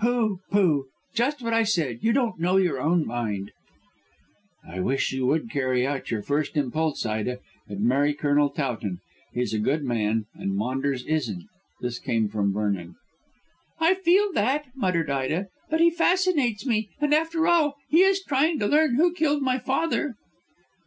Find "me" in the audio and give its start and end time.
16.64-16.88